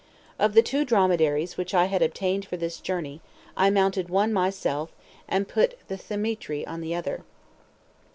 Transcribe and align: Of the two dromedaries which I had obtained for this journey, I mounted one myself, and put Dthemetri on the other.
Of 0.39 0.55
the 0.55 0.63
two 0.63 0.83
dromedaries 0.83 1.57
which 1.57 1.75
I 1.75 1.85
had 1.85 2.01
obtained 2.01 2.43
for 2.45 2.57
this 2.57 2.79
journey, 2.79 3.21
I 3.55 3.69
mounted 3.69 4.09
one 4.09 4.33
myself, 4.33 4.91
and 5.27 5.47
put 5.47 5.77
Dthemetri 5.89 6.67
on 6.67 6.81
the 6.81 6.95
other. 6.95 7.23